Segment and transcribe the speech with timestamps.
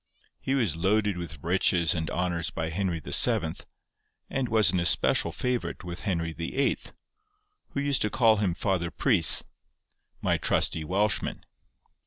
[0.39, 3.53] He was loaded with riches and honours by Henry VII.,
[4.31, 6.77] and was an especial favourite with Henry VIII.,
[7.75, 9.43] who used to call him Father Preecc,
[10.19, 11.45] my trusty Welshman.